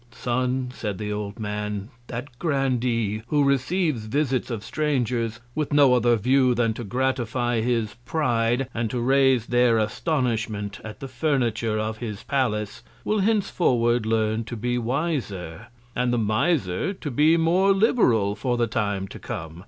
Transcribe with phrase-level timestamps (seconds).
[0.11, 6.15] Son, said the old Man, that Grandee, who receives Visits of Strangers, with no other
[6.15, 11.99] View than to gratify his Pride, and to raise their Astonishment at the Furniture of
[11.99, 18.33] his Palace, will henceforward learn to be wiser; and the Miser to be more liberal
[18.33, 19.59] for the Time to come.